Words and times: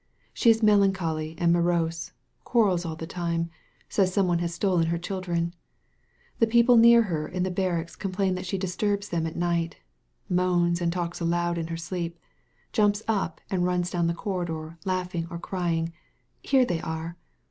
She 0.33 0.49
is 0.49 0.63
melancholy 0.63 1.35
and 1.37 1.53
morose, 1.53 2.11
quarrels 2.43 2.85
all 2.87 2.95
the 2.95 3.05
time, 3.05 3.51
says 3.87 4.11
some 4.11 4.27
one 4.27 4.39
has 4.39 4.51
stolen 4.51 4.87
her 4.87 4.97
children. 4.97 5.53
The 6.39 6.47
people 6.47 6.75
near 6.75 7.03
her 7.03 7.27
in 7.27 7.43
the 7.43 7.51
barracks 7.51 7.95
complain 7.95 8.33
that 8.33 8.47
she 8.47 8.57
disturbs 8.57 9.09
them 9.09 9.27
at 9.27 9.35
night, 9.35 9.77
moans 10.27 10.81
and 10.81 10.91
talks 10.91 11.19
aloud 11.19 11.59
in 11.59 11.67
her 11.67 11.77
sleep, 11.77 12.17
jumps 12.73 13.03
up 13.07 13.41
and 13.51 13.63
runs 13.63 13.91
down 13.91 14.07
the 14.07 14.15
corridor 14.15 14.79
laughing 14.85 15.27
or 15.29 15.37
crying: 15.37 15.93
'Here 16.41 16.65
they 16.65 16.81
are! 16.81 17.15